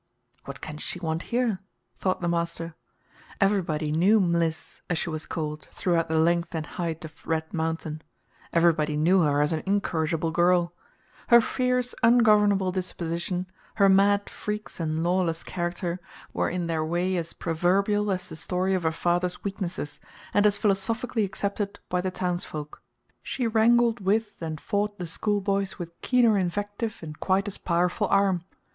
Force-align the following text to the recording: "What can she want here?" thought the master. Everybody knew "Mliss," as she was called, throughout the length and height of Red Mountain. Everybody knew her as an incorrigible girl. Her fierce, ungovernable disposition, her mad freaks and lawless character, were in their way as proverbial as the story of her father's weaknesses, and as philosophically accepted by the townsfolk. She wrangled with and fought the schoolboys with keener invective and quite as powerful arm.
"What 0.45 0.61
can 0.61 0.79
she 0.79 0.99
want 0.99 1.21
here?" 1.29 1.59
thought 1.99 2.21
the 2.21 2.27
master. 2.27 2.73
Everybody 3.39 3.91
knew 3.91 4.19
"Mliss," 4.19 4.81
as 4.89 4.97
she 4.97 5.11
was 5.11 5.27
called, 5.27 5.67
throughout 5.71 6.09
the 6.09 6.17
length 6.17 6.55
and 6.55 6.65
height 6.65 7.05
of 7.05 7.27
Red 7.27 7.53
Mountain. 7.53 8.01
Everybody 8.51 8.97
knew 8.97 9.21
her 9.21 9.43
as 9.43 9.53
an 9.53 9.61
incorrigible 9.67 10.31
girl. 10.31 10.73
Her 11.27 11.39
fierce, 11.39 11.93
ungovernable 12.01 12.71
disposition, 12.71 13.45
her 13.75 13.87
mad 13.89 14.27
freaks 14.27 14.79
and 14.79 15.03
lawless 15.03 15.43
character, 15.43 15.99
were 16.33 16.49
in 16.49 16.65
their 16.65 16.83
way 16.83 17.15
as 17.15 17.33
proverbial 17.33 18.09
as 18.09 18.27
the 18.27 18.35
story 18.35 18.73
of 18.73 18.81
her 18.81 18.91
father's 18.91 19.43
weaknesses, 19.43 19.99
and 20.33 20.47
as 20.47 20.57
philosophically 20.57 21.23
accepted 21.23 21.77
by 21.89 22.01
the 22.01 22.09
townsfolk. 22.09 22.81
She 23.21 23.45
wrangled 23.45 23.99
with 23.99 24.41
and 24.41 24.59
fought 24.59 24.97
the 24.97 25.05
schoolboys 25.05 25.77
with 25.77 26.01
keener 26.01 26.39
invective 26.39 26.97
and 27.03 27.19
quite 27.19 27.47
as 27.47 27.59
powerful 27.59 28.07
arm. 28.07 28.45